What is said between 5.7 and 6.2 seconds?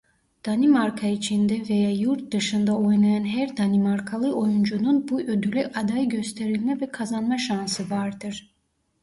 aday